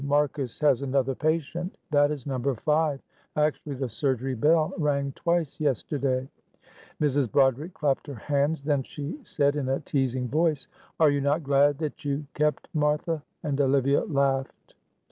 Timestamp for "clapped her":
7.75-8.15